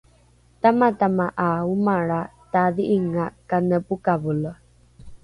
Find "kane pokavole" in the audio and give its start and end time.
3.49-4.51